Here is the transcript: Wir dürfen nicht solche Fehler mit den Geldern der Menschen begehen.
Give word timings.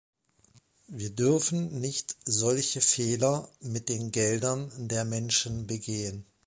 Wir 0.87 1.11
dürfen 1.11 1.79
nicht 1.79 2.17
solche 2.25 2.81
Fehler 2.81 3.47
mit 3.59 3.87
den 3.87 4.09
Geldern 4.11 4.71
der 4.87 5.05
Menschen 5.05 5.67
begehen. 5.67 6.25